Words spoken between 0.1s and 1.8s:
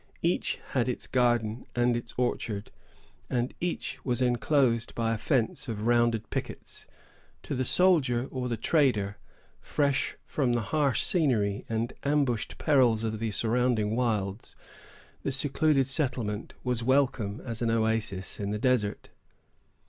Each had its garden